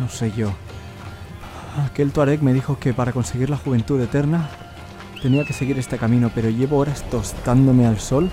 No 0.00 0.08
sé 0.08 0.32
yo. 0.32 0.52
Aquel 1.84 2.12
Tuareg 2.12 2.42
me 2.42 2.52
dijo 2.52 2.78
que 2.78 2.94
para 2.94 3.12
conseguir 3.12 3.50
la 3.50 3.56
juventud 3.56 4.00
eterna 4.00 4.48
tenía 5.22 5.44
que 5.44 5.52
seguir 5.52 5.78
este 5.78 5.98
camino, 5.98 6.30
pero 6.34 6.48
llevo 6.48 6.78
horas 6.78 7.02
tostándome 7.10 7.86
al 7.86 7.98
sol 7.98 8.30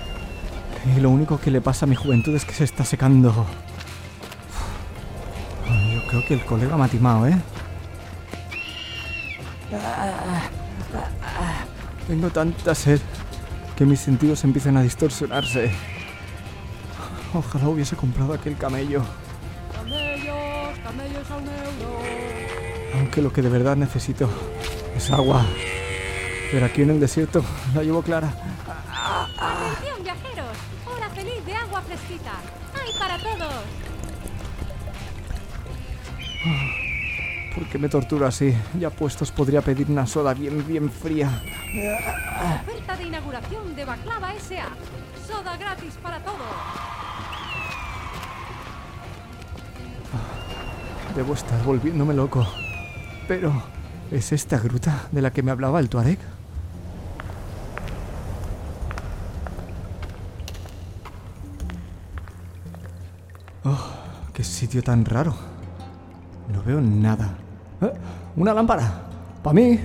y 0.96 1.00
lo 1.00 1.10
único 1.10 1.38
que 1.38 1.50
le 1.50 1.60
pasa 1.60 1.86
a 1.86 1.88
mi 1.88 1.94
juventud 1.94 2.34
es 2.34 2.44
que 2.44 2.52
se 2.52 2.64
está 2.64 2.84
secando. 2.84 3.46
Yo 5.92 6.06
creo 6.08 6.26
que 6.26 6.34
el 6.34 6.44
colega 6.44 6.76
me 6.76 6.84
ha 6.84 6.88
timado, 6.88 7.26
¿eh? 7.26 7.36
Tengo 12.06 12.30
tanta 12.30 12.74
sed 12.74 13.00
que 13.76 13.84
mis 13.84 14.00
sentidos 14.00 14.44
empiezan 14.44 14.76
a 14.76 14.82
distorsionarse. 14.82 15.70
Ojalá 17.32 17.68
hubiese 17.68 17.96
comprado 17.96 18.34
aquel 18.34 18.56
camello. 18.56 19.02
Aunque 22.94 23.22
lo 23.22 23.32
que 23.32 23.42
de 23.42 23.48
verdad 23.48 23.76
necesito 23.76 24.28
es 24.96 25.10
agua. 25.10 25.44
Pero 26.50 26.66
aquí 26.66 26.82
en 26.82 26.90
el 26.90 27.00
desierto 27.00 27.44
la 27.74 27.82
llevo 27.82 28.02
clara. 28.02 28.32
Atención, 29.38 30.02
viajeros. 30.02 30.56
Hora 30.86 31.10
feliz 31.10 31.44
de 31.44 31.54
agua 31.54 31.82
fresquita. 31.82 32.32
¡Hay 32.74 32.92
para 32.98 33.18
todos! 33.18 33.64
¿Por 37.54 37.66
qué 37.66 37.78
me 37.78 37.88
torturo 37.88 38.26
así? 38.26 38.54
Ya 38.78 38.90
puestos 38.90 39.30
podría 39.30 39.62
pedir 39.62 39.88
una 39.88 40.06
soda 40.06 40.34
bien, 40.34 40.66
bien 40.66 40.90
fría. 40.90 41.42
Oferta 42.62 42.96
de 42.96 43.04
inauguración 43.04 43.74
de 43.76 43.84
Baclava 43.84 44.34
S.A. 44.34 44.68
Soda 45.26 45.56
gratis 45.56 45.94
para 46.02 46.18
todos. 46.20 47.03
Debo 51.14 51.34
estar 51.34 51.62
volviéndome 51.64 52.12
loco. 52.12 52.44
Pero, 53.28 53.52
¿es 54.10 54.32
esta 54.32 54.58
gruta 54.58 55.08
de 55.12 55.22
la 55.22 55.32
que 55.32 55.42
me 55.42 55.52
hablaba 55.52 55.78
el 55.78 55.88
Tuareg? 55.88 56.18
Oh, 63.64 63.86
qué 64.32 64.42
sitio 64.42 64.82
tan 64.82 65.04
raro. 65.04 65.34
No 66.52 66.62
veo 66.64 66.80
nada. 66.80 67.36
¡Eh! 67.80 67.92
¡Una 68.36 68.52
lámpara! 68.52 69.04
¡Para 69.42 69.54
mí! 69.54 69.80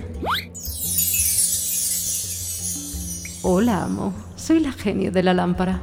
Hola, 3.42 3.84
amo. 3.84 4.12
Soy 4.36 4.60
la 4.60 4.72
genio 4.72 5.12
de 5.12 5.22
la 5.22 5.32
lámpara. 5.32 5.80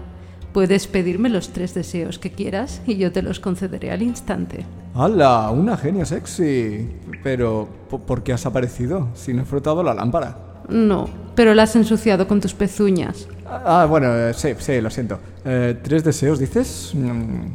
Puedes 0.57 0.87
pedirme 0.87 1.29
los 1.29 1.49
tres 1.49 1.75
deseos 1.75 2.17
que 2.17 2.31
quieras 2.31 2.81
y 2.87 2.97
yo 2.97 3.11
te 3.11 3.21
los 3.21 3.39
concederé 3.39 3.91
al 3.91 4.01
instante. 4.01 4.65
¡Hala! 4.95 5.51
Una 5.51 5.77
genia 5.77 6.03
sexy. 6.03 6.89
Pero, 7.21 7.69
¿po- 7.91 7.99
¿por 7.99 8.23
qué 8.23 8.33
has 8.33 8.43
aparecido 8.47 9.09
si 9.13 9.35
no 9.35 9.43
he 9.43 9.45
frotado 9.45 9.83
la 9.83 9.93
lámpara? 9.93 10.63
No, 10.67 11.07
pero 11.35 11.53
la 11.53 11.61
has 11.61 11.75
ensuciado 11.75 12.27
con 12.27 12.41
tus 12.41 12.55
pezuñas. 12.55 13.27
Ah, 13.45 13.85
bueno, 13.87 14.07
eh, 14.15 14.33
sí, 14.33 14.55
sí, 14.57 14.81
lo 14.81 14.89
siento. 14.89 15.19
Eh, 15.45 15.79
¿Tres 15.83 16.03
deseos 16.03 16.39
dices? 16.39 16.91
Mm, 16.95 17.51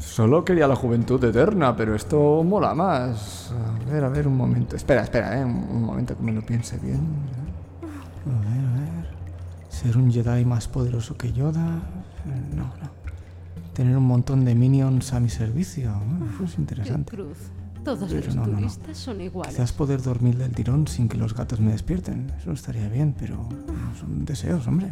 solo 0.00 0.44
quería 0.44 0.66
la 0.66 0.74
juventud 0.74 1.22
eterna, 1.22 1.76
pero 1.76 1.94
esto 1.94 2.42
mola 2.42 2.74
más. 2.74 3.52
A 3.86 3.92
ver, 3.92 4.02
a 4.02 4.08
ver, 4.08 4.26
un 4.26 4.36
momento. 4.36 4.74
Espera, 4.74 5.02
espera, 5.04 5.38
eh, 5.40 5.44
un, 5.44 5.52
un 5.70 5.82
momento 5.84 6.16
que 6.16 6.22
me 6.24 6.32
lo 6.32 6.42
piense 6.44 6.78
bien. 6.78 6.98
A 8.26 8.40
ver, 8.40 8.64
a 8.66 8.72
ver. 8.72 9.10
Ser 9.68 9.96
un 9.96 10.10
Jedi 10.10 10.44
más 10.44 10.66
poderoso 10.66 11.16
que 11.16 11.32
Yoda. 11.32 11.78
No, 12.24 12.64
no. 12.64 12.90
Tener 13.74 13.96
un 13.96 14.04
montón 14.04 14.44
de 14.44 14.54
minions 14.54 15.12
a 15.12 15.20
mi 15.20 15.28
servicio. 15.30 15.90
Eh, 15.90 16.24
Eso 16.34 16.44
es 16.44 16.54
¡Qué 16.54 16.60
interesante. 16.60 17.16
cruz! 17.16 17.38
Todos 17.84 18.10
Pero 18.12 18.26
los 18.26 18.34
no, 18.36 18.42
no, 18.46 18.52
no. 18.52 18.58
turistas 18.58 18.98
son 18.98 19.20
iguales. 19.22 19.54
Quizás 19.54 19.72
poder 19.72 20.02
dormir 20.02 20.36
del 20.36 20.50
tirón 20.52 20.86
sin 20.86 21.08
que 21.08 21.16
los 21.16 21.34
gatos 21.34 21.60
me 21.60 21.72
despierten. 21.72 22.30
Eso 22.38 22.52
estaría 22.52 22.88
bien, 22.88 23.14
pero 23.18 23.36
no 23.36 23.98
son 23.98 24.24
deseos, 24.26 24.66
hombre. 24.66 24.88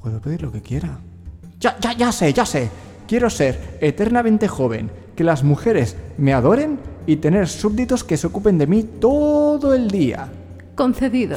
Puedo 0.00 0.20
pedir 0.20 0.42
lo 0.42 0.52
que 0.52 0.62
quiera. 0.62 0.98
Ya, 1.58 1.76
ya, 1.80 1.92
ya 1.94 2.12
sé, 2.12 2.32
ya 2.32 2.46
sé. 2.46 2.70
Quiero 3.08 3.28
ser 3.28 3.78
eternamente 3.80 4.46
joven, 4.46 4.88
que 5.16 5.24
las 5.24 5.42
mujeres 5.42 5.96
me 6.18 6.32
adoren 6.32 6.78
y 7.08 7.16
tener 7.16 7.48
súbditos 7.48 8.04
que 8.04 8.16
se 8.16 8.26
ocupen 8.28 8.56
de 8.58 8.66
mí 8.68 8.84
todo 8.84 9.74
el 9.74 9.88
día. 9.90 10.28
Concedido. 10.76 11.36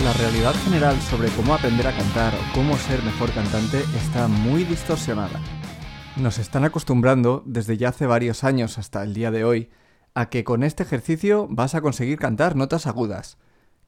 La 0.00 0.12
realidad 0.14 0.54
general 0.64 1.00
sobre 1.00 1.28
cómo 1.28 1.54
aprender 1.54 1.86
a 1.86 1.96
cantar 1.96 2.34
o 2.34 2.54
cómo 2.54 2.76
ser 2.76 3.04
mejor 3.04 3.30
cantante 3.30 3.84
está 3.96 4.26
muy 4.26 4.64
distorsionada. 4.64 5.38
Nos 6.16 6.38
están 6.38 6.64
acostumbrando, 6.64 7.44
desde 7.46 7.76
ya 7.76 7.90
hace 7.90 8.06
varios 8.06 8.42
años 8.42 8.78
hasta 8.78 9.04
el 9.04 9.14
día 9.14 9.30
de 9.30 9.44
hoy, 9.44 9.70
a 10.14 10.28
que 10.28 10.42
con 10.42 10.64
este 10.64 10.82
ejercicio 10.82 11.46
vas 11.48 11.76
a 11.76 11.82
conseguir 11.82 12.18
cantar 12.18 12.56
notas 12.56 12.88
agudas, 12.88 13.38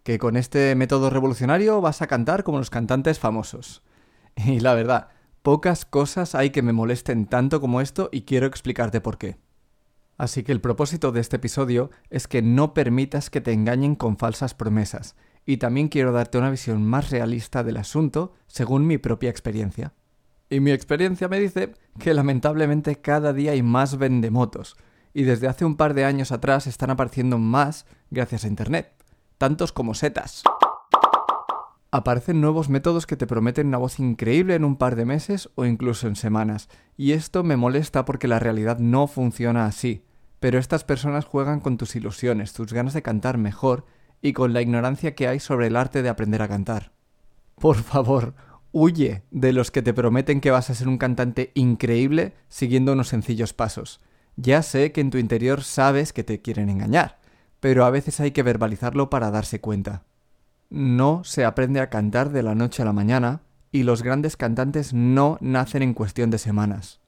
que 0.05 0.19
con 0.19 0.37
este 0.37 0.77
método 0.77 1.11
revolucionario 1.11 1.81
vas 1.81 2.01
a 2.01 2.07
cantar 2.07 2.45
como 2.45 2.59
los 2.59 2.71
cantantes 2.71 3.19
famosos. 3.19 3.83
Y 4.37 4.61
la 4.61 4.75
verdad, 4.75 5.09
pocas 5.43 5.85
cosas 5.85 6.35
hay 6.35 6.51
que 6.51 6.63
me 6.63 6.73
molesten 6.73 7.27
tanto 7.27 7.61
como 7.61 7.81
esto 7.81 8.09
y 8.13 8.23
quiero 8.23 8.47
explicarte 8.47 9.01
por 9.01 9.19
qué. 9.19 9.37
Así 10.17 10.45
que 10.45 10.53
el 10.53 10.61
propósito 10.61 11.11
de 11.11 11.21
este 11.21 11.37
episodio 11.37 11.91
es 12.11 12.29
que 12.29 12.41
no 12.41 12.73
permitas 12.73 13.31
que 13.31 13.41
te 13.41 13.53
engañen 13.53 13.97
con 13.97 14.17
falsas 14.17 14.55
promesas, 14.55 15.17
y 15.47 15.59
también 15.59 15.88
quiero 15.88 16.12
darte 16.12 16.38
una 16.38 16.50
visión 16.50 16.84
más 16.84 17.10
realista 17.10 17.62
del 17.62 17.77
asunto 17.77 18.32
según 18.47 18.87
mi 18.87 18.99
propia 18.99 19.31
experiencia. 19.31 19.93
Y 20.50 20.60
mi 20.60 20.71
experiencia 20.71 21.28
me 21.28 21.41
dice 21.41 21.75
que 21.99 22.15
lamentablemente 22.15 22.97
cada 23.00 23.32
día 23.32 23.53
hay 23.53 23.62
más 23.62 23.99
vendemotos, 23.99 24.77
y 25.12 25.22
desde 25.22 25.49
hace 25.49 25.65
un 25.65 25.77
par 25.77 25.94
de 25.94 26.05
años 26.05 26.32
atrás 26.32 26.66
están 26.66 26.91
apareciendo 26.91 27.38
más 27.38 27.87
gracias 28.10 28.44
a 28.44 28.49
Internet, 28.49 28.93
tantos 29.38 29.72
como 29.72 29.94
setas. 29.94 30.43
Aparecen 31.91 32.41
nuevos 32.41 32.69
métodos 32.69 33.06
que 33.06 33.16
te 33.16 33.26
prometen 33.26 33.69
una 33.69 33.78
voz 33.78 34.00
increíble 34.00 34.56
en 34.56 34.65
un 34.65 34.76
par 34.76 34.97
de 34.97 35.05
meses 35.05 35.49
o 35.55 35.65
incluso 35.65 36.09
en 36.09 36.16
semanas, 36.16 36.69
y 36.97 37.12
esto 37.12 37.44
me 37.44 37.56
molesta 37.56 38.05
porque 38.05 38.26
la 38.26 38.41
realidad 38.41 38.78
no 38.78 39.06
funciona 39.06 39.66
así. 39.66 40.05
Pero 40.41 40.59
estas 40.59 40.84
personas 40.84 41.25
juegan 41.25 41.61
con 41.61 41.78
tus 41.78 41.94
ilusiones, 41.97 42.53
tus 42.53 42.72
ganas 42.72 42.94
de 42.94 43.03
cantar 43.03 43.38
mejor 43.38 43.87
y 44.25 44.33
con 44.33 44.55
la 44.55 44.62
ignorancia 44.62 45.15
que 45.15 45.29
hay 45.29 45.39
sobre 45.39 45.67
el 45.67 45.77
arte 45.77 46.01
de 46.01 46.09
aprender 46.09 46.41
a 46.41 46.49
cantar. 46.49 46.93
Por 47.57 47.77
favor, 47.77 48.33
huye 48.73 49.23
de 49.31 49.53
los 49.53 49.71
que 49.71 49.83
te 49.83 49.93
prometen 49.93 50.41
que 50.41 50.51
vas 50.51 50.71
a 50.71 50.75
ser 50.75 50.89
un 50.89 50.97
cantante 50.97 51.53
increíble 51.53 52.33
siguiendo 52.49 52.95
unos 52.95 53.09
sencillos 53.09 53.53
pasos. 53.53 54.01
Ya 54.37 54.62
sé 54.62 54.93
que 54.93 55.03
en 55.03 55.11
tu 55.11 55.19
interior 55.19 55.62
sabes 55.62 56.15
que 56.15 56.25
te 56.25 56.41
quieren 56.41 56.71
engañar, 56.71 57.19
pero 57.61 57.85
a 57.85 57.91
veces 57.91 58.19
hay 58.19 58.31
que 58.31 58.43
verbalizarlo 58.43 59.11
para 59.11 59.31
darse 59.31 59.61
cuenta. 59.61 60.05
No 60.71 61.23
se 61.23 61.45
aprende 61.45 61.81
a 61.81 61.91
cantar 61.91 62.31
de 62.31 62.43
la 62.43 62.55
noche 62.55 62.81
a 62.81 62.87
la 62.87 62.95
mañana 62.95 63.43
y 63.73 63.83
los 63.83 64.03
grandes 64.03 64.39
cantantes 64.39 64.95
no 64.95 65.37
nacen 65.43 65.83
en 65.83 65.93
cuestión 65.93 66.31
de 66.31 66.39
semanas. 66.39 66.99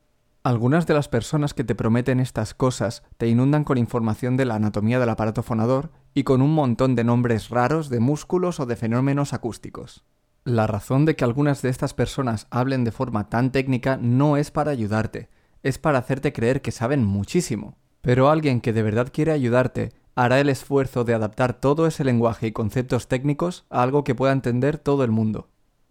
Algunas 0.46 0.86
de 0.86 0.94
las 0.94 1.08
personas 1.08 1.54
que 1.54 1.64
te 1.64 1.74
prometen 1.74 2.20
estas 2.20 2.54
cosas 2.54 3.02
te 3.16 3.26
inundan 3.26 3.64
con 3.64 3.78
información 3.78 4.36
de 4.36 4.44
la 4.44 4.54
anatomía 4.54 5.00
del 5.00 5.08
aparato 5.08 5.42
fonador 5.42 5.90
y 6.14 6.22
con 6.22 6.40
un 6.40 6.54
montón 6.54 6.94
de 6.94 7.02
nombres 7.02 7.48
raros 7.48 7.88
de 7.88 7.98
músculos 7.98 8.60
o 8.60 8.66
de 8.66 8.76
fenómenos 8.76 9.32
acústicos. 9.32 10.04
La 10.44 10.68
razón 10.68 11.04
de 11.04 11.16
que 11.16 11.24
algunas 11.24 11.62
de 11.62 11.70
estas 11.70 11.94
personas 11.94 12.46
hablen 12.50 12.84
de 12.84 12.92
forma 12.92 13.28
tan 13.28 13.50
técnica 13.50 13.98
no 14.00 14.36
es 14.36 14.52
para 14.52 14.70
ayudarte, 14.70 15.30
es 15.64 15.78
para 15.78 15.98
hacerte 15.98 16.32
creer 16.32 16.62
que 16.62 16.70
saben 16.70 17.04
muchísimo. 17.04 17.76
Pero 18.00 18.30
alguien 18.30 18.60
que 18.60 18.72
de 18.72 18.84
verdad 18.84 19.08
quiere 19.12 19.32
ayudarte 19.32 19.94
hará 20.14 20.38
el 20.38 20.48
esfuerzo 20.48 21.02
de 21.02 21.14
adaptar 21.14 21.54
todo 21.54 21.88
ese 21.88 22.04
lenguaje 22.04 22.46
y 22.46 22.52
conceptos 22.52 23.08
técnicos 23.08 23.66
a 23.68 23.82
algo 23.82 24.04
que 24.04 24.14
pueda 24.14 24.32
entender 24.32 24.78
todo 24.78 25.02
el 25.02 25.10
mundo. 25.10 25.48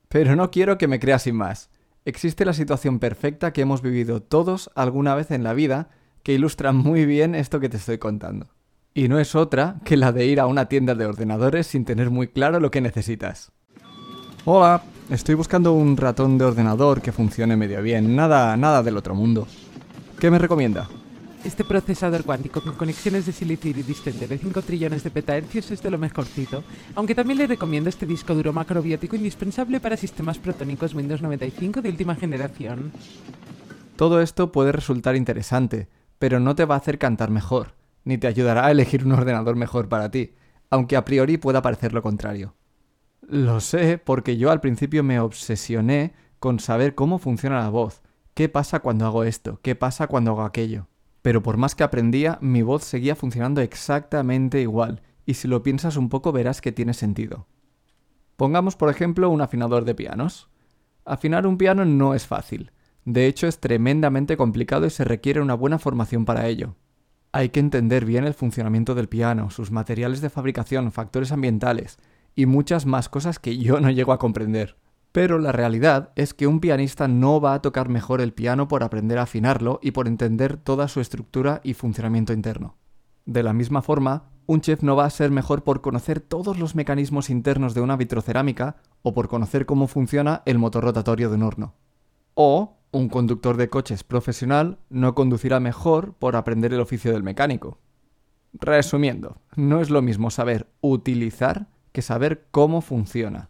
Pero 0.08 0.38
no 0.38 0.50
quiero 0.50 0.78
que 0.78 0.88
me 0.88 1.02
creas 1.02 1.24
sin 1.24 1.36
más. 1.36 1.70
Existe 2.08 2.46
la 2.46 2.54
situación 2.54 3.00
perfecta 3.00 3.52
que 3.52 3.62
hemos 3.62 3.82
vivido 3.82 4.22
todos 4.22 4.70
alguna 4.76 5.16
vez 5.16 5.32
en 5.32 5.44
la 5.44 5.56
vida 5.56 5.90
que 6.22 6.34
ilustra 6.34 6.72
muy 6.72 7.04
bien 7.08 7.34
esto 7.34 7.60
que 7.60 7.68
te 7.68 7.78
estoy 7.78 7.98
contando. 7.98 8.46
Y 8.94 9.08
no 9.08 9.18
es 9.18 9.34
otra 9.34 9.78
que 9.84 9.98
la 9.98 10.12
de 10.12 10.28
ir 10.28 10.40
a 10.40 10.46
una 10.46 10.70
tienda 10.70 10.94
de 10.94 11.08
ordenadores 11.08 11.66
sin 11.66 11.84
tener 11.84 12.12
muy 12.12 12.28
claro 12.28 12.60
lo 12.60 12.70
que 12.70 12.80
necesitas. 12.80 13.52
Hola, 14.46 14.84
estoy 15.10 15.34
buscando 15.34 15.74
un 15.74 15.98
ratón 15.98 16.38
de 16.38 16.46
ordenador 16.46 17.02
que 17.02 17.12
funcione 17.12 17.58
medio 17.58 17.82
bien, 17.82 18.16
nada, 18.16 18.56
nada 18.56 18.84
del 18.84 18.98
otro 18.98 19.16
mundo. 19.16 19.48
¿Qué 20.20 20.30
me 20.30 20.38
recomienda? 20.38 20.88
Este 21.46 21.64
procesador 21.64 22.24
cuántico 22.24 22.60
con 22.60 22.74
conexiones 22.74 23.28
de 23.28 23.32
silicio 23.32 23.70
iridiscente 23.70 24.28
de 24.28 24.40
5 24.40 24.64
trillones 24.64 25.04
de 25.04 25.12
petahercios 25.12 25.70
es 25.70 25.84
de 25.84 25.92
lo 25.92 26.00
mejorcito, 26.00 26.64
aunque 26.96 27.14
también 27.14 27.38
le 27.38 27.46
recomiendo 27.46 27.88
este 27.88 28.08
disco 28.08 28.34
duro 28.34 28.52
macrobiótico 28.52 29.16
indispensable 29.16 29.80
para 29.80 29.96
sistemas 29.96 30.40
protónicos 30.40 30.96
Windows 30.96 31.22
95 31.22 31.84
de 31.84 31.90
última 31.90 32.16
generación. 32.16 32.92
Todo 33.96 34.22
esto 34.22 34.52
puede 34.52 34.72
resultar 34.72 35.16
interesante, 35.16 35.88
pero 36.18 36.40
no 36.40 36.56
te 36.56 36.66
va 36.66 36.74
a 36.74 36.80
hacer 36.80 36.98
cantar 36.98 37.30
mejor, 37.30 37.76
ni 38.06 38.18
te 38.18 38.26
ayudará 38.26 38.66
a 38.66 38.72
elegir 38.72 39.06
un 39.06 39.12
ordenador 39.12 39.56
mejor 39.56 39.88
para 39.88 40.10
ti, 40.10 40.34
aunque 40.72 40.98
a 40.98 41.06
priori 41.06 41.38
pueda 41.38 41.62
parecer 41.62 41.94
lo 41.94 42.02
contrario. 42.02 42.56
Lo 43.22 43.60
sé 43.60 44.00
porque 44.00 44.38
yo 44.38 44.50
al 44.50 44.62
principio 44.62 45.04
me 45.04 45.20
obsesioné 45.20 46.16
con 46.40 46.60
saber 46.60 46.96
cómo 46.96 47.20
funciona 47.20 47.60
la 47.60 47.70
voz, 47.70 48.02
qué 48.34 48.50
pasa 48.50 48.80
cuando 48.80 49.06
hago 49.06 49.24
esto, 49.24 49.60
qué 49.62 49.76
pasa 49.76 50.08
cuando 50.08 50.32
hago 50.32 50.42
aquello 50.42 50.88
pero 51.26 51.42
por 51.42 51.58
más 51.58 51.74
que 51.74 51.84
aprendía, 51.84 52.38
mi 52.40 52.62
voz 52.62 52.84
seguía 52.84 53.16
funcionando 53.16 53.60
exactamente 53.60 54.62
igual, 54.62 55.02
y 55.26 55.34
si 55.34 55.48
lo 55.48 55.64
piensas 55.64 55.98
un 55.98 56.08
poco 56.08 56.32
verás 56.32 56.62
que 56.62 56.72
tiene 56.72 56.94
sentido. 56.94 57.48
Pongamos 58.36 58.76
por 58.76 58.92
ejemplo 58.92 59.32
un 59.32 59.42
afinador 59.42 59.86
de 59.86 59.96
pianos. 59.96 60.52
Afinar 61.04 61.48
un 61.48 61.58
piano 61.58 61.84
no 61.84 62.14
es 62.14 62.28
fácil, 62.28 62.72
de 63.06 63.26
hecho 63.26 63.48
es 63.48 63.60
tremendamente 63.60 64.38
complicado 64.38 64.86
y 64.86 64.92
se 64.92 65.04
requiere 65.04 65.42
una 65.42 65.56
buena 65.56 65.80
formación 65.80 66.26
para 66.26 66.46
ello. 66.46 66.76
Hay 67.32 67.50
que 67.50 67.60
entender 67.60 68.06
bien 68.06 68.26
el 68.26 68.36
funcionamiento 68.36 68.94
del 68.94 69.10
piano, 69.10 69.50
sus 69.50 69.72
materiales 69.72 70.22
de 70.22 70.30
fabricación, 70.30 70.92
factores 70.92 71.32
ambientales 71.32 71.98
y 72.36 72.46
muchas 72.46 72.86
más 72.86 73.10
cosas 73.10 73.40
que 73.40 73.58
yo 73.58 73.80
no 73.80 73.90
llego 73.90 74.14
a 74.14 74.20
comprender. 74.20 74.78
Pero 75.16 75.40
la 75.40 75.54
realidad 75.54 76.12
es 76.18 76.34
que 76.34 76.46
un 76.46 76.60
pianista 76.60 77.08
no 77.08 77.40
va 77.40 77.54
a 77.54 77.62
tocar 77.62 77.88
mejor 77.88 78.20
el 78.20 78.34
piano 78.34 78.68
por 78.68 78.84
aprender 78.84 79.18
a 79.18 79.22
afinarlo 79.22 79.80
y 79.82 79.92
por 79.92 80.10
entender 80.10 80.58
toda 80.58 80.90
su 80.90 81.00
estructura 81.00 81.62
y 81.64 81.74
funcionamiento 81.74 82.34
interno. 82.34 82.76
De 83.26 83.42
la 83.42 83.54
misma 83.54 83.82
forma, 83.82 84.26
un 84.46 84.60
chef 84.60 84.84
no 84.84 84.98
va 84.98 85.06
a 85.06 85.10
ser 85.10 85.32
mejor 85.32 85.64
por 85.64 85.80
conocer 85.80 86.20
todos 86.20 86.60
los 86.60 86.76
mecanismos 86.76 87.30
internos 87.30 87.74
de 87.74 87.80
una 87.80 87.96
vitrocerámica 87.96 88.76
o 89.04 89.14
por 89.14 89.30
conocer 89.30 89.66
cómo 89.66 89.88
funciona 89.88 90.44
el 90.46 90.60
motor 90.60 90.84
rotatorio 90.84 91.30
de 91.30 91.36
un 91.38 91.44
horno. 91.44 91.76
O 92.34 92.76
un 92.92 93.08
conductor 93.08 93.56
de 93.56 93.70
coches 93.70 94.04
profesional 94.04 94.80
no 94.90 95.16
conducirá 95.16 95.62
mejor 95.62 96.16
por 96.16 96.36
aprender 96.36 96.74
el 96.74 96.82
oficio 96.82 97.14
del 97.14 97.24
mecánico. 97.24 97.80
Resumiendo, 98.52 99.38
no 99.56 99.80
es 99.80 99.90
lo 99.90 100.02
mismo 100.02 100.30
saber 100.30 100.68
utilizar 100.82 101.68
que 101.94 102.02
saber 102.02 102.48
cómo 102.52 102.82
funciona. 102.82 103.50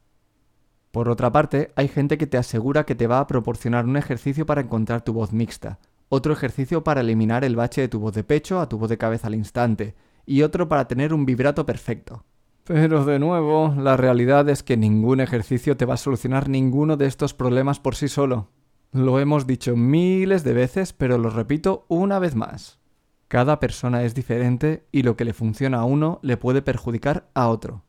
Por 0.96 1.10
otra 1.10 1.30
parte, 1.30 1.74
hay 1.76 1.90
gente 1.90 2.18
que 2.18 2.26
te 2.26 2.38
asegura 2.38 2.86
que 2.86 2.96
te 2.96 3.06
va 3.06 3.20
a 3.20 3.28
proporcionar 3.28 3.84
un 3.84 3.98
ejercicio 3.98 4.46
para 4.46 4.62
encontrar 4.62 5.02
tu 5.02 5.12
voz 5.12 5.34
mixta, 5.34 5.78
otro 6.08 6.32
ejercicio 6.32 6.86
para 6.86 7.02
eliminar 7.02 7.44
el 7.44 7.58
bache 7.58 7.82
de 7.82 7.90
tu 7.90 8.00
voz 8.00 8.14
de 8.14 8.24
pecho 8.24 8.62
a 8.62 8.70
tu 8.70 8.78
voz 8.78 8.88
de 8.88 8.98
cabeza 8.98 9.28
al 9.28 9.36
instante, 9.36 9.94
y 10.26 10.44
otro 10.44 10.70
para 10.70 10.88
tener 10.88 11.14
un 11.14 11.26
vibrato 11.26 11.66
perfecto. 11.66 12.24
Pero 12.64 13.04
de 13.04 13.20
nuevo, 13.20 13.76
la 13.78 13.98
realidad 13.98 14.48
es 14.48 14.64
que 14.64 14.78
ningún 14.78 15.20
ejercicio 15.20 15.76
te 15.76 15.84
va 15.84 15.96
a 15.96 15.98
solucionar 15.98 16.48
ninguno 16.48 16.96
de 16.96 17.08
estos 17.08 17.34
problemas 17.34 17.82
por 17.82 17.96
sí 17.96 18.08
solo. 18.08 18.48
Lo 18.94 19.20
hemos 19.20 19.46
dicho 19.46 19.76
miles 19.76 20.46
de 20.46 20.54
veces, 20.54 20.94
pero 20.94 21.18
lo 21.18 21.30
repito 21.30 21.84
una 21.90 22.20
vez 22.20 22.36
más. 22.36 22.80
Cada 23.28 23.60
persona 23.60 24.04
es 24.04 24.16
diferente 24.16 24.86
y 24.94 25.04
lo 25.04 25.18
que 25.18 25.26
le 25.26 25.34
funciona 25.34 25.80
a 25.80 25.84
uno 25.84 26.20
le 26.22 26.38
puede 26.38 26.62
perjudicar 26.62 27.28
a 27.34 27.50
otro. 27.50 27.84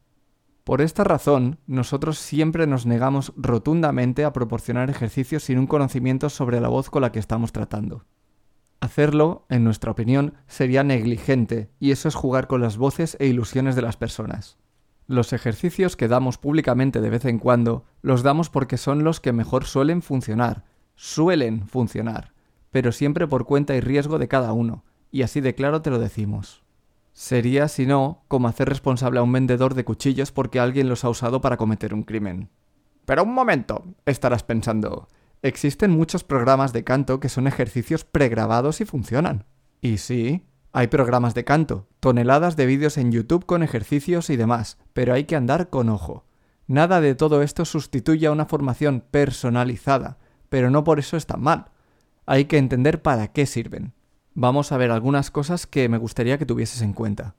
Por 0.67 0.81
esta 0.81 1.05
razón, 1.05 1.61
nosotros 1.69 2.19
siempre 2.19 2.67
nos 2.67 2.87
negamos 2.87 3.33
rotundamente 3.37 4.25
a 4.25 4.33
proporcionar 4.33 4.91
ejercicios 4.91 5.45
sin 5.45 5.61
un 5.61 5.69
conocimiento 5.69 6.29
sobre 6.29 6.61
la 6.61 6.67
voz 6.67 6.91
con 6.91 7.03
la 7.03 7.13
que 7.13 7.21
estamos 7.21 7.53
tratando. 7.53 8.05
Hacerlo, 8.81 9.47
en 9.49 9.63
nuestra 9.63 9.93
opinión, 9.93 10.35
sería 10.49 10.83
negligente, 10.83 11.71
y 11.79 11.93
eso 11.93 12.09
es 12.09 12.17
jugar 12.17 12.49
con 12.49 12.63
las 12.63 12.79
voces 12.79 13.17
e 13.21 13.29
ilusiones 13.29 13.77
de 13.77 13.83
las 13.83 13.97
personas. 13.97 14.59
Los 15.07 15.33
ejercicios 15.33 15.95
que 15.95 16.09
damos 16.09 16.37
públicamente 16.37 17.01
de 17.01 17.11
vez 17.11 17.27
en 17.27 17.39
cuando 17.39 17.85
los 18.03 18.25
damos 18.25 18.51
porque 18.51 18.77
son 18.77 19.05
los 19.05 19.21
que 19.21 19.33
mejor 19.33 19.67
suelen 19.67 20.03
funcionar, 20.03 20.65
suelen 20.97 21.69
funcionar, 21.69 22.33
pero 22.73 22.91
siempre 22.91 23.29
por 23.29 23.45
cuenta 23.47 23.77
y 23.77 23.81
riesgo 23.81 24.19
de 24.19 24.27
cada 24.27 24.53
uno, 24.53 24.83
y 25.12 25.23
así 25.23 25.41
de 25.41 25.55
claro 25.55 25.81
te 25.81 25.91
lo 25.91 26.01
decimos. 26.01 26.66
Sería, 27.19 27.67
si 27.69 27.87
no, 27.87 28.25
como 28.29 28.47
hacer 28.47 28.69
responsable 28.69 29.21
a 29.21 29.23
un 29.23 29.33
vendedor 29.33 29.73
de 29.73 29.87
cuchillos 29.87 30.33
porque 30.33 30.61
alguien 30.61 30.91
los 30.91 31.03
ha 31.03 31.09
usado 31.09 31.41
para 31.41 31.57
cometer 31.57 31.95
un 31.95 32.03
crimen. 32.03 32.51
Pero 33.07 33.23
un 33.23 33.33
momento, 33.33 33.87
estarás 34.05 34.43
pensando. 34.43 35.09
Existen 35.41 35.93
muchos 35.93 36.25
programas 36.25 36.75
de 36.75 36.85
canto 36.85 37.19
que 37.19 37.31
son 37.31 37.47
ejercicios 37.47 38.05
pregrabados 38.05 38.83
y 38.83 38.85
funcionan. 38.85 39.47
Y 39.81 39.97
sí, 39.97 40.45
hay 40.73 40.89
programas 40.89 41.33
de 41.33 41.47
canto, 41.47 41.89
toneladas 42.01 42.55
de 42.55 42.67
vídeos 42.67 42.99
en 42.99 43.11
YouTube 43.11 43.47
con 43.47 43.62
ejercicios 43.62 44.29
y 44.29 44.37
demás, 44.37 44.77
pero 44.93 45.15
hay 45.15 45.25
que 45.25 45.37
andar 45.37 45.71
con 45.71 45.89
ojo. 45.89 46.27
Nada 46.67 47.01
de 47.01 47.15
todo 47.15 47.41
esto 47.41 47.65
sustituye 47.65 48.27
a 48.27 48.33
una 48.33 48.45
formación 48.45 49.03
personalizada, 49.11 50.19
pero 50.51 50.71
no 50.71 50.85
por 50.85 50.99
eso 50.99 51.17
está 51.17 51.39
mal. 51.39 51.71
Hay 52.27 52.45
que 52.45 52.59
entender 52.59 53.01
para 53.01 53.29
qué 53.29 53.47
sirven 53.47 53.96
vamos 54.37 54.71
a 54.71 54.77
ver 54.77 54.91
algunas 54.91 55.31
cosas 55.31 55.67
que 55.67 55.88
me 55.88 55.97
gustaría 55.97 56.37
que 56.37 56.44
tuvieses 56.44 56.83
en 56.83 56.93
cuenta. 56.93 57.35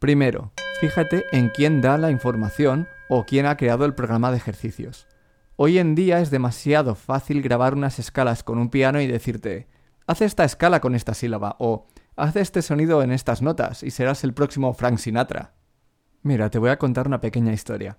Primero, 0.00 0.52
fíjate 0.80 1.24
en 1.32 1.48
quién 1.48 1.80
da 1.80 1.96
la 1.96 2.10
información 2.10 2.88
o 3.08 3.24
quién 3.24 3.46
ha 3.46 3.56
creado 3.56 3.84
el 3.84 3.94
programa 3.94 4.32
de 4.32 4.36
ejercicios. 4.36 5.06
Hoy 5.54 5.78
en 5.78 5.94
día 5.94 6.18
es 6.18 6.32
demasiado 6.32 6.96
fácil 6.96 7.42
grabar 7.42 7.74
unas 7.74 8.00
escalas 8.00 8.42
con 8.42 8.58
un 8.58 8.70
piano 8.70 9.00
y 9.00 9.06
decirte, 9.06 9.68
haz 10.08 10.20
esta 10.20 10.44
escala 10.44 10.80
con 10.80 10.96
esta 10.96 11.14
sílaba 11.14 11.54
o 11.60 11.86
haz 12.16 12.34
este 12.34 12.60
sonido 12.60 13.00
en 13.04 13.12
estas 13.12 13.40
notas 13.40 13.84
y 13.84 13.92
serás 13.92 14.24
el 14.24 14.34
próximo 14.34 14.74
Frank 14.74 14.98
Sinatra. 14.98 15.54
Mira, 16.22 16.50
te 16.50 16.58
voy 16.58 16.70
a 16.70 16.78
contar 16.78 17.06
una 17.06 17.20
pequeña 17.20 17.52
historia. 17.52 17.98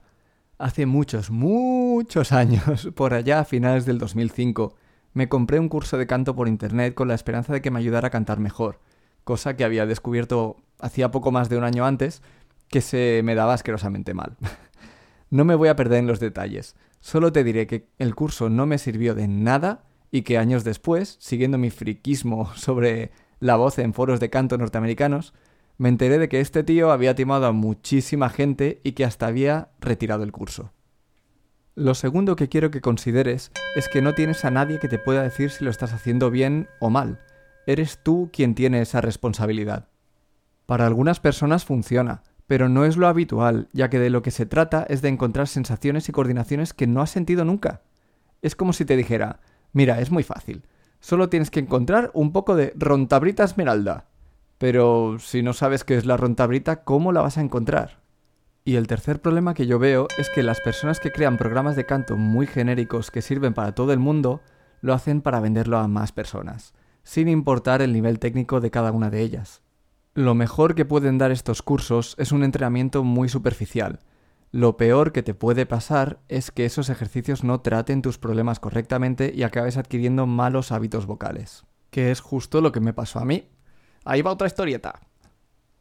Hace 0.57 0.85
muchos, 0.85 1.31
muchos 1.31 2.33
años, 2.33 2.89
por 2.95 3.13
allá 3.13 3.39
a 3.39 3.45
finales 3.45 3.85
del 3.85 3.99
2005, 3.99 4.75
me 5.15 5.29
compré 5.29 5.59
un 5.59 5.69
curso 5.69 5.97
de 5.97 6.07
canto 6.07 6.35
por 6.35 6.49
internet 6.49 6.93
con 6.93 7.07
la 7.07 7.15
esperanza 7.15 7.53
de 7.53 7.61
que 7.61 7.71
me 7.71 7.79
ayudara 7.79 8.09
a 8.09 8.11
cantar 8.11 8.37
mejor, 8.37 8.81
cosa 9.23 9.55
que 9.55 9.63
había 9.63 9.85
descubierto 9.85 10.57
hacía 10.77 11.09
poco 11.09 11.31
más 11.31 11.47
de 11.47 11.57
un 11.57 11.63
año 11.63 11.85
antes 11.85 12.21
que 12.67 12.81
se 12.81 13.21
me 13.23 13.33
daba 13.33 13.53
asquerosamente 13.53 14.13
mal. 14.13 14.35
no 15.29 15.45
me 15.45 15.55
voy 15.55 15.69
a 15.69 15.77
perder 15.77 15.99
en 15.99 16.07
los 16.07 16.19
detalles, 16.19 16.75
solo 16.99 17.31
te 17.31 17.45
diré 17.45 17.65
que 17.65 17.87
el 17.97 18.13
curso 18.13 18.49
no 18.49 18.65
me 18.65 18.77
sirvió 18.77 19.15
de 19.15 19.29
nada 19.29 19.85
y 20.11 20.23
que 20.23 20.37
años 20.37 20.65
después, 20.65 21.15
siguiendo 21.21 21.57
mi 21.57 21.69
friquismo 21.69 22.53
sobre 22.55 23.11
la 23.39 23.55
voz 23.55 23.79
en 23.79 23.93
foros 23.93 24.19
de 24.19 24.29
canto 24.29 24.57
norteamericanos, 24.57 25.33
me 25.77 25.87
enteré 25.87 26.19
de 26.19 26.27
que 26.27 26.41
este 26.41 26.63
tío 26.63 26.91
había 26.91 27.15
timado 27.15 27.45
a 27.45 27.53
muchísima 27.53 28.29
gente 28.29 28.81
y 28.83 28.91
que 28.91 29.05
hasta 29.05 29.27
había 29.27 29.69
retirado 29.79 30.23
el 30.23 30.33
curso. 30.33 30.73
Lo 31.77 31.93
segundo 31.93 32.37
que 32.37 32.47
quiero 32.47 32.71
que 32.71 32.79
consideres 32.79 33.51
es 33.75 33.89
que 33.89 34.01
no 34.01 34.13
tienes 34.13 34.45
a 34.45 34.49
nadie 34.49 34.79
que 34.79 34.87
te 34.87 34.97
pueda 34.97 35.23
decir 35.23 35.51
si 35.51 35.65
lo 35.65 35.69
estás 35.69 35.91
haciendo 35.91 36.31
bien 36.31 36.69
o 36.79 36.89
mal. 36.89 37.19
Eres 37.67 37.99
tú 38.01 38.29
quien 38.31 38.55
tiene 38.55 38.79
esa 38.79 39.01
responsabilidad. 39.01 39.89
Para 40.65 40.85
algunas 40.85 41.19
personas 41.19 41.65
funciona, 41.65 42.23
pero 42.47 42.69
no 42.69 42.85
es 42.85 42.95
lo 42.95 43.07
habitual, 43.07 43.67
ya 43.73 43.89
que 43.89 43.99
de 43.99 44.09
lo 44.09 44.21
que 44.21 44.31
se 44.31 44.45
trata 44.45 44.85
es 44.87 45.01
de 45.01 45.09
encontrar 45.09 45.49
sensaciones 45.49 46.07
y 46.07 46.13
coordinaciones 46.13 46.73
que 46.73 46.87
no 46.87 47.01
has 47.01 47.09
sentido 47.09 47.43
nunca. 47.43 47.81
Es 48.41 48.55
como 48.55 48.71
si 48.71 48.85
te 48.85 48.95
dijera, 48.95 49.41
mira, 49.73 49.99
es 49.99 50.11
muy 50.11 50.23
fácil, 50.23 50.63
solo 51.01 51.27
tienes 51.27 51.51
que 51.51 51.59
encontrar 51.59 52.09
un 52.13 52.31
poco 52.31 52.55
de 52.55 52.71
rontabrita 52.77 53.43
esmeralda. 53.43 54.05
Pero 54.59 55.17
si 55.19 55.43
no 55.43 55.51
sabes 55.51 55.83
qué 55.83 55.97
es 55.97 56.05
la 56.05 56.15
rontabrita, 56.15 56.85
¿cómo 56.85 57.11
la 57.11 57.19
vas 57.19 57.37
a 57.37 57.41
encontrar? 57.41 58.04
Y 58.67 58.77
el 58.77 58.87
tercer 58.87 59.21
problema 59.21 59.53
que 59.53 59.67
yo 59.67 59.77
veo 59.77 60.07
es 60.17 60.31
que 60.31 60.41
las 60.41 60.59
personas 60.59 60.99
que 60.99 61.11
crean 61.11 61.37
programas 61.37 61.75
de 61.75 61.85
canto 61.85 62.17
muy 62.17 62.47
genéricos 62.47 63.11
que 63.11 63.21
sirven 63.21 63.53
para 63.53 63.75
todo 63.75 63.93
el 63.93 63.99
mundo, 63.99 64.41
lo 64.81 64.95
hacen 64.95 65.21
para 65.21 65.39
venderlo 65.39 65.77
a 65.77 65.87
más 65.87 66.11
personas, 66.11 66.73
sin 67.03 67.27
importar 67.27 67.83
el 67.83 67.93
nivel 67.93 68.17
técnico 68.17 68.61
de 68.61 68.71
cada 68.71 68.91
una 68.91 69.11
de 69.11 69.21
ellas. 69.21 69.61
Lo 70.15 70.33
mejor 70.33 70.73
que 70.73 70.83
pueden 70.83 71.19
dar 71.19 71.29
estos 71.29 71.61
cursos 71.61 72.15
es 72.17 72.31
un 72.31 72.43
entrenamiento 72.43 73.03
muy 73.03 73.29
superficial. 73.29 73.99
Lo 74.51 74.77
peor 74.77 75.11
que 75.11 75.21
te 75.21 75.35
puede 75.35 75.67
pasar 75.67 76.17
es 76.27 76.49
que 76.49 76.65
esos 76.65 76.89
ejercicios 76.89 77.43
no 77.43 77.61
traten 77.61 78.01
tus 78.01 78.17
problemas 78.17 78.59
correctamente 78.59 79.31
y 79.35 79.43
acabes 79.43 79.77
adquiriendo 79.77 80.25
malos 80.25 80.71
hábitos 80.71 81.05
vocales. 81.05 81.65
Que 81.91 82.09
es 82.09 82.19
justo 82.19 82.61
lo 82.61 82.71
que 82.71 82.79
me 82.79 82.93
pasó 82.93 83.19
a 83.19 83.25
mí. 83.25 83.47
Ahí 84.05 84.23
va 84.23 84.31
otra 84.31 84.47
historieta. 84.47 85.01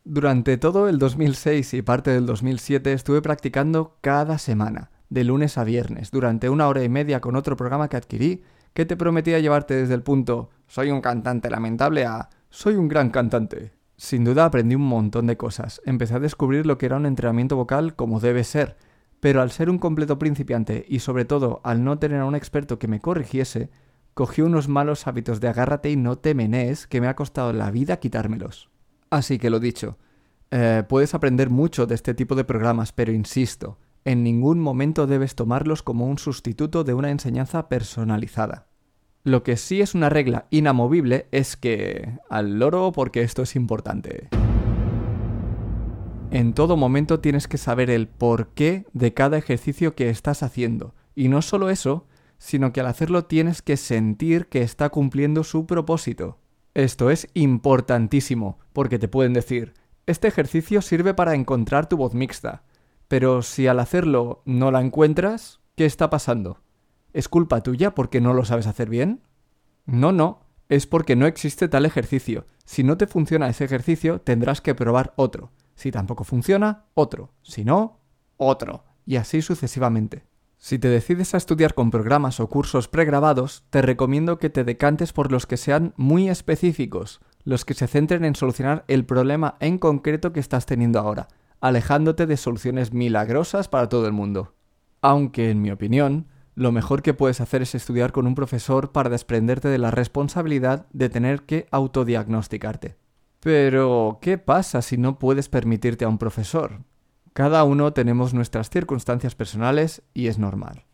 Durante 0.06 0.58
todo 0.58 0.86
el 0.90 0.98
2006 0.98 1.72
y 1.72 1.80
parte 1.80 2.10
del 2.10 2.26
2007 2.26 2.92
estuve 2.92 3.22
practicando 3.22 3.96
cada 4.02 4.36
semana, 4.36 4.90
de 5.08 5.24
lunes 5.24 5.56
a 5.56 5.64
viernes, 5.64 6.10
durante 6.10 6.50
una 6.50 6.68
hora 6.68 6.84
y 6.84 6.90
media 6.90 7.22
con 7.22 7.36
otro 7.36 7.56
programa 7.56 7.88
que 7.88 7.96
adquirí, 7.96 8.42
que 8.74 8.84
te 8.84 8.98
prometía 8.98 9.38
llevarte 9.38 9.72
desde 9.72 9.94
el 9.94 10.02
punto 10.02 10.50
soy 10.66 10.90
un 10.90 11.00
cantante 11.00 11.48
lamentable 11.48 12.04
a 12.04 12.28
soy 12.50 12.74
un 12.74 12.88
gran 12.88 13.08
cantante. 13.08 13.72
Sin 13.96 14.24
duda 14.24 14.44
aprendí 14.44 14.74
un 14.74 14.86
montón 14.86 15.26
de 15.26 15.38
cosas, 15.38 15.80
empecé 15.86 16.16
a 16.16 16.20
descubrir 16.20 16.66
lo 16.66 16.76
que 16.76 16.84
era 16.84 16.96
un 16.96 17.06
entrenamiento 17.06 17.56
vocal 17.56 17.96
como 17.96 18.20
debe 18.20 18.44
ser, 18.44 18.76
pero 19.20 19.40
al 19.40 19.52
ser 19.52 19.70
un 19.70 19.78
completo 19.78 20.18
principiante 20.18 20.84
y 20.86 20.98
sobre 20.98 21.24
todo 21.24 21.62
al 21.64 21.82
no 21.82 21.98
tener 21.98 22.20
a 22.20 22.26
un 22.26 22.34
experto 22.34 22.78
que 22.78 22.88
me 22.88 23.00
corrigiese, 23.00 23.70
cogí 24.12 24.42
unos 24.42 24.68
malos 24.68 25.06
hábitos 25.06 25.40
de 25.40 25.48
agárrate 25.48 25.90
y 25.90 25.96
no 25.96 26.18
te 26.18 26.34
menees 26.34 26.86
que 26.86 27.00
me 27.00 27.08
ha 27.08 27.16
costado 27.16 27.54
la 27.54 27.70
vida 27.70 27.96
quitármelos. 28.00 28.73
Así 29.14 29.38
que 29.38 29.48
lo 29.48 29.60
dicho, 29.60 29.96
eh, 30.50 30.82
puedes 30.88 31.14
aprender 31.14 31.48
mucho 31.48 31.86
de 31.86 31.94
este 31.94 32.14
tipo 32.14 32.34
de 32.34 32.42
programas, 32.42 32.90
pero 32.90 33.12
insisto, 33.12 33.78
en 34.04 34.24
ningún 34.24 34.58
momento 34.58 35.06
debes 35.06 35.36
tomarlos 35.36 35.84
como 35.84 36.08
un 36.08 36.18
sustituto 36.18 36.82
de 36.82 36.94
una 36.94 37.12
enseñanza 37.12 37.68
personalizada. 37.68 38.66
Lo 39.22 39.44
que 39.44 39.56
sí 39.56 39.80
es 39.80 39.94
una 39.94 40.08
regla 40.08 40.48
inamovible 40.50 41.28
es 41.30 41.56
que 41.56 42.18
al 42.28 42.58
loro 42.58 42.90
porque 42.90 43.22
esto 43.22 43.42
es 43.42 43.54
importante. 43.54 44.30
En 46.32 46.52
todo 46.52 46.76
momento 46.76 47.20
tienes 47.20 47.46
que 47.46 47.56
saber 47.56 47.90
el 47.90 48.08
porqué 48.08 48.84
de 48.94 49.14
cada 49.14 49.38
ejercicio 49.38 49.94
que 49.94 50.10
estás 50.10 50.42
haciendo. 50.42 50.92
Y 51.14 51.28
no 51.28 51.40
solo 51.40 51.70
eso, 51.70 52.08
sino 52.38 52.72
que 52.72 52.80
al 52.80 52.88
hacerlo 52.88 53.26
tienes 53.26 53.62
que 53.62 53.76
sentir 53.76 54.48
que 54.48 54.62
está 54.62 54.88
cumpliendo 54.88 55.44
su 55.44 55.66
propósito. 55.66 56.40
Esto 56.74 57.10
es 57.10 57.28
importantísimo, 57.34 58.58
porque 58.72 58.98
te 58.98 59.06
pueden 59.06 59.32
decir, 59.32 59.74
este 60.06 60.26
ejercicio 60.26 60.82
sirve 60.82 61.14
para 61.14 61.34
encontrar 61.34 61.88
tu 61.88 61.96
voz 61.96 62.14
mixta, 62.14 62.64
pero 63.06 63.42
si 63.42 63.68
al 63.68 63.78
hacerlo 63.78 64.42
no 64.44 64.72
la 64.72 64.80
encuentras, 64.80 65.60
¿qué 65.76 65.86
está 65.86 66.10
pasando? 66.10 66.58
¿Es 67.12 67.28
culpa 67.28 67.62
tuya 67.62 67.94
porque 67.94 68.20
no 68.20 68.34
lo 68.34 68.44
sabes 68.44 68.66
hacer 68.66 68.88
bien? 68.88 69.22
No, 69.86 70.10
no, 70.10 70.40
es 70.68 70.86
porque 70.86 71.14
no 71.14 71.26
existe 71.26 71.68
tal 71.68 71.86
ejercicio. 71.86 72.46
Si 72.64 72.82
no 72.82 72.96
te 72.96 73.06
funciona 73.06 73.48
ese 73.48 73.64
ejercicio, 73.64 74.20
tendrás 74.20 74.60
que 74.60 74.74
probar 74.74 75.12
otro. 75.16 75.52
Si 75.76 75.92
tampoco 75.92 76.24
funciona, 76.24 76.86
otro. 76.94 77.30
Si 77.42 77.64
no, 77.64 78.00
otro. 78.36 78.84
Y 79.06 79.16
así 79.16 79.42
sucesivamente. 79.42 80.24
Si 80.64 80.78
te 80.78 80.88
decides 80.88 81.34
a 81.34 81.36
estudiar 81.36 81.74
con 81.74 81.90
programas 81.90 82.40
o 82.40 82.48
cursos 82.48 82.88
pregrabados, 82.88 83.64
te 83.68 83.82
recomiendo 83.82 84.38
que 84.38 84.48
te 84.48 84.64
decantes 84.64 85.12
por 85.12 85.30
los 85.30 85.44
que 85.44 85.58
sean 85.58 85.92
muy 85.98 86.30
específicos, 86.30 87.20
los 87.42 87.66
que 87.66 87.74
se 87.74 87.86
centren 87.86 88.24
en 88.24 88.34
solucionar 88.34 88.82
el 88.88 89.04
problema 89.04 89.56
en 89.60 89.76
concreto 89.76 90.32
que 90.32 90.40
estás 90.40 90.64
teniendo 90.64 90.98
ahora, 90.98 91.28
alejándote 91.60 92.24
de 92.24 92.38
soluciones 92.38 92.94
milagrosas 92.94 93.68
para 93.68 93.90
todo 93.90 94.06
el 94.06 94.14
mundo. 94.14 94.54
Aunque, 95.02 95.50
en 95.50 95.60
mi 95.60 95.70
opinión, 95.70 96.28
lo 96.54 96.72
mejor 96.72 97.02
que 97.02 97.12
puedes 97.12 97.42
hacer 97.42 97.60
es 97.60 97.74
estudiar 97.74 98.12
con 98.12 98.26
un 98.26 98.34
profesor 98.34 98.90
para 98.90 99.10
desprenderte 99.10 99.68
de 99.68 99.76
la 99.76 99.90
responsabilidad 99.90 100.86
de 100.94 101.10
tener 101.10 101.42
que 101.42 101.66
autodiagnosticarte. 101.72 102.96
Pero, 103.40 104.18
¿qué 104.22 104.38
pasa 104.38 104.80
si 104.80 104.96
no 104.96 105.18
puedes 105.18 105.50
permitirte 105.50 106.06
a 106.06 106.08
un 106.08 106.16
profesor? 106.16 106.80
Cada 107.34 107.64
uno 107.64 107.92
tenemos 107.92 108.32
nuestras 108.32 108.70
circunstancias 108.70 109.34
personales 109.34 110.04
y 110.14 110.28
es 110.28 110.38
normal. 110.38 110.84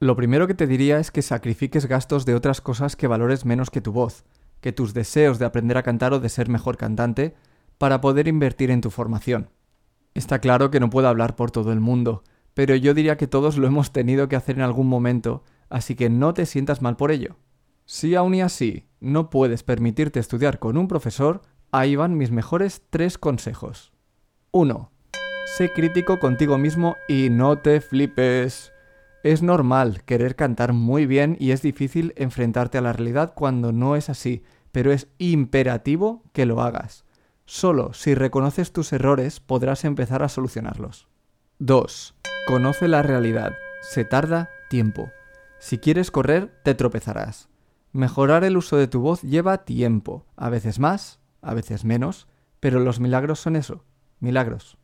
Lo 0.00 0.16
primero 0.16 0.48
que 0.48 0.54
te 0.54 0.66
diría 0.66 0.98
es 0.98 1.12
que 1.12 1.22
sacrifiques 1.22 1.86
gastos 1.86 2.26
de 2.26 2.34
otras 2.34 2.60
cosas 2.60 2.96
que 2.96 3.06
valores 3.06 3.44
menos 3.44 3.70
que 3.70 3.80
tu 3.80 3.92
voz, 3.92 4.24
que 4.60 4.72
tus 4.72 4.94
deseos 4.94 5.38
de 5.38 5.44
aprender 5.44 5.76
a 5.76 5.84
cantar 5.84 6.12
o 6.12 6.18
de 6.18 6.28
ser 6.28 6.48
mejor 6.48 6.76
cantante, 6.76 7.36
para 7.78 8.00
poder 8.00 8.26
invertir 8.26 8.72
en 8.72 8.80
tu 8.80 8.90
formación. 8.90 9.48
Está 10.12 10.40
claro 10.40 10.72
que 10.72 10.80
no 10.80 10.90
puedo 10.90 11.06
hablar 11.06 11.36
por 11.36 11.52
todo 11.52 11.72
el 11.72 11.78
mundo, 11.78 12.24
pero 12.52 12.74
yo 12.74 12.92
diría 12.92 13.16
que 13.16 13.28
todos 13.28 13.56
lo 13.56 13.68
hemos 13.68 13.92
tenido 13.92 14.28
que 14.28 14.34
hacer 14.34 14.56
en 14.56 14.62
algún 14.62 14.88
momento, 14.88 15.44
así 15.68 15.94
que 15.94 16.10
no 16.10 16.34
te 16.34 16.46
sientas 16.46 16.82
mal 16.82 16.96
por 16.96 17.12
ello. 17.12 17.36
Si 17.84 18.16
aún 18.16 18.34
y 18.34 18.42
así 18.42 18.88
no 18.98 19.30
puedes 19.30 19.62
permitirte 19.62 20.18
estudiar 20.18 20.58
con 20.58 20.78
un 20.78 20.88
profesor, 20.88 21.42
ahí 21.70 21.94
van 21.94 22.16
mis 22.16 22.32
mejores 22.32 22.82
tres 22.90 23.18
consejos. 23.18 23.92
1. 24.50 24.90
Sé 25.46 25.72
crítico 25.72 26.18
contigo 26.18 26.58
mismo 26.58 26.96
y 27.06 27.30
no 27.30 27.58
te 27.58 27.80
flipes. 27.80 28.72
Es 29.22 29.42
normal 29.42 30.02
querer 30.02 30.34
cantar 30.34 30.72
muy 30.72 31.06
bien 31.06 31.36
y 31.38 31.52
es 31.52 31.62
difícil 31.62 32.12
enfrentarte 32.16 32.78
a 32.78 32.80
la 32.80 32.92
realidad 32.92 33.32
cuando 33.32 33.70
no 33.70 33.94
es 33.94 34.10
así, 34.10 34.42
pero 34.72 34.92
es 34.92 35.06
imperativo 35.18 36.24
que 36.32 36.46
lo 36.46 36.60
hagas. 36.62 37.04
Solo 37.46 37.92
si 37.94 38.16
reconoces 38.16 38.72
tus 38.72 38.92
errores 38.92 39.38
podrás 39.38 39.84
empezar 39.84 40.24
a 40.24 40.28
solucionarlos. 40.28 41.06
2. 41.60 42.16
Conoce 42.48 42.88
la 42.88 43.02
realidad. 43.02 43.52
Se 43.82 44.04
tarda 44.04 44.50
tiempo. 44.68 45.10
Si 45.60 45.78
quieres 45.78 46.10
correr, 46.10 46.52
te 46.64 46.74
tropezarás. 46.74 47.48
Mejorar 47.92 48.42
el 48.42 48.56
uso 48.56 48.76
de 48.76 48.88
tu 48.88 49.00
voz 49.00 49.22
lleva 49.22 49.64
tiempo, 49.64 50.26
a 50.36 50.50
veces 50.50 50.80
más, 50.80 51.20
a 51.40 51.54
veces 51.54 51.84
menos, 51.84 52.26
pero 52.58 52.80
los 52.80 52.98
milagros 52.98 53.38
son 53.38 53.54
eso, 53.54 53.84
milagros. 54.18 54.76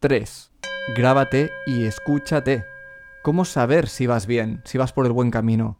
3. 0.00 0.50
Grábate 0.96 1.50
y 1.66 1.84
escúchate. 1.84 2.64
¿Cómo 3.22 3.44
saber 3.44 3.86
si 3.86 4.06
vas 4.06 4.26
bien, 4.26 4.62
si 4.64 4.78
vas 4.78 4.94
por 4.94 5.04
el 5.04 5.12
buen 5.12 5.30
camino? 5.30 5.78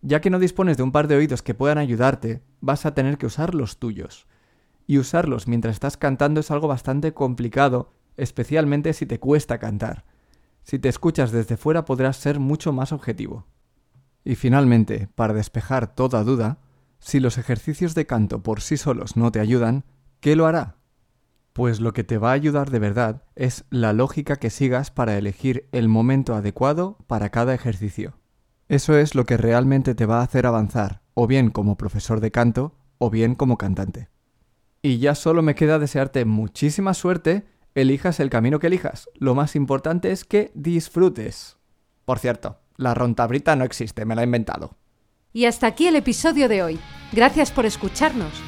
Ya 0.00 0.20
que 0.20 0.30
no 0.30 0.38
dispones 0.38 0.76
de 0.76 0.84
un 0.84 0.92
par 0.92 1.08
de 1.08 1.16
oídos 1.16 1.42
que 1.42 1.54
puedan 1.54 1.78
ayudarte, 1.78 2.40
vas 2.60 2.86
a 2.86 2.94
tener 2.94 3.18
que 3.18 3.26
usar 3.26 3.56
los 3.56 3.80
tuyos. 3.80 4.28
Y 4.86 4.98
usarlos 4.98 5.48
mientras 5.48 5.74
estás 5.74 5.96
cantando 5.96 6.38
es 6.38 6.52
algo 6.52 6.68
bastante 6.68 7.12
complicado, 7.12 7.92
especialmente 8.16 8.92
si 8.92 9.06
te 9.06 9.18
cuesta 9.18 9.58
cantar. 9.58 10.04
Si 10.62 10.78
te 10.78 10.88
escuchas 10.88 11.32
desde 11.32 11.56
fuera 11.56 11.84
podrás 11.84 12.16
ser 12.16 12.38
mucho 12.38 12.72
más 12.72 12.92
objetivo. 12.92 13.48
Y 14.24 14.36
finalmente, 14.36 15.08
para 15.16 15.34
despejar 15.34 15.96
toda 15.96 16.22
duda, 16.22 16.60
si 17.00 17.18
los 17.18 17.38
ejercicios 17.38 17.96
de 17.96 18.06
canto 18.06 18.40
por 18.40 18.60
sí 18.60 18.76
solos 18.76 19.16
no 19.16 19.32
te 19.32 19.40
ayudan, 19.40 19.84
¿qué 20.20 20.36
lo 20.36 20.46
hará? 20.46 20.77
Pues 21.58 21.80
lo 21.80 21.92
que 21.92 22.04
te 22.04 22.18
va 22.18 22.30
a 22.30 22.34
ayudar 22.34 22.70
de 22.70 22.78
verdad 22.78 23.24
es 23.34 23.64
la 23.68 23.92
lógica 23.92 24.36
que 24.36 24.48
sigas 24.48 24.92
para 24.92 25.18
elegir 25.18 25.68
el 25.72 25.88
momento 25.88 26.36
adecuado 26.36 26.98
para 27.08 27.30
cada 27.30 27.52
ejercicio. 27.52 28.16
Eso 28.68 28.96
es 28.96 29.16
lo 29.16 29.24
que 29.24 29.36
realmente 29.36 29.96
te 29.96 30.06
va 30.06 30.20
a 30.20 30.22
hacer 30.22 30.46
avanzar, 30.46 31.02
o 31.14 31.26
bien 31.26 31.50
como 31.50 31.76
profesor 31.76 32.20
de 32.20 32.30
canto, 32.30 32.76
o 32.98 33.10
bien 33.10 33.34
como 33.34 33.58
cantante. 33.58 34.08
Y 34.82 34.98
ya 34.98 35.16
solo 35.16 35.42
me 35.42 35.56
queda 35.56 35.80
desearte 35.80 36.24
muchísima 36.24 36.94
suerte 36.94 37.48
elijas 37.74 38.20
el 38.20 38.30
camino 38.30 38.60
que 38.60 38.68
elijas. 38.68 39.10
Lo 39.16 39.34
más 39.34 39.56
importante 39.56 40.12
es 40.12 40.24
que 40.24 40.52
disfrutes. 40.54 41.56
Por 42.04 42.20
cierto, 42.20 42.60
la 42.76 42.94
rontabrita 42.94 43.56
no 43.56 43.64
existe, 43.64 44.04
me 44.04 44.14
la 44.14 44.22
he 44.22 44.26
inventado. 44.26 44.76
Y 45.32 45.46
hasta 45.46 45.66
aquí 45.66 45.88
el 45.88 45.96
episodio 45.96 46.48
de 46.48 46.62
hoy. 46.62 46.78
Gracias 47.10 47.50
por 47.50 47.66
escucharnos. 47.66 48.47